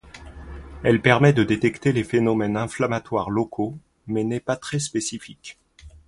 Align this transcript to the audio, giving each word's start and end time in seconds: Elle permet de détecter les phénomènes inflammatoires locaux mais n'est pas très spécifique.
Elle 0.83 0.99
permet 0.99 1.31
de 1.31 1.43
détecter 1.43 1.91
les 1.93 2.03
phénomènes 2.03 2.57
inflammatoires 2.57 3.29
locaux 3.29 3.77
mais 4.07 4.23
n'est 4.23 4.39
pas 4.39 4.55
très 4.55 4.79
spécifique. 4.79 5.59